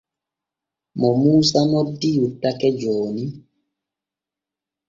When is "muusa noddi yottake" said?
1.19-2.67